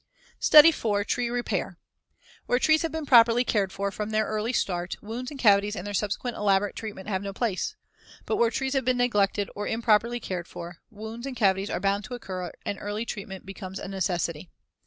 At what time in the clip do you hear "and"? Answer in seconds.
5.29-5.39, 5.75-5.85, 11.27-11.35, 12.65-12.79